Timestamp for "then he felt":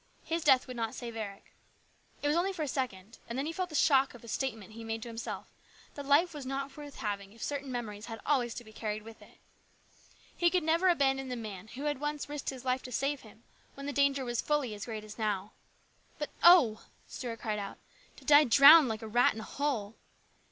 3.37-3.69